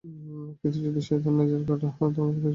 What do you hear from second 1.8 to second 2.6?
আমাকে ধ্বংস করে দেয়?